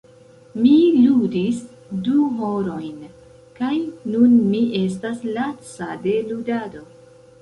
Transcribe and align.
Mi 0.59 0.71
ludis 1.01 1.59
du 2.07 2.23
horojn 2.39 3.05
kaj 3.61 3.73
nun 4.15 4.35
mi 4.55 4.63
estas 4.81 5.21
laca 5.37 5.91
de 6.07 6.17
ludado. 6.33 6.87